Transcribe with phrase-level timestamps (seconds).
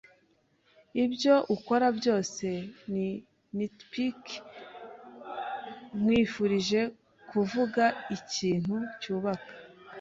[1.03, 2.47] Ibyo ukora byose
[2.91, 3.07] ni
[3.57, 4.21] nitpick.
[5.99, 6.81] Nkwifurije
[7.29, 7.83] kuvuga
[8.17, 9.51] ikintu cyubaka.